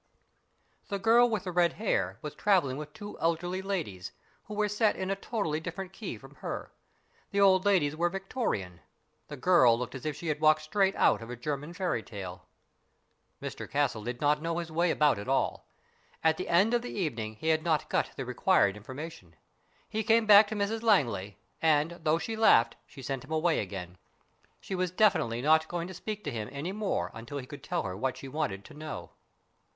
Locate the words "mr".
13.43-13.69